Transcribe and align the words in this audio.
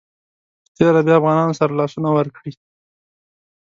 په 0.65 0.69
تېره 0.77 1.01
بیا 1.07 1.15
افغانانو 1.19 1.57
سره 1.59 1.77
لاسونه 1.79 2.09
ورکړي. 2.13 2.51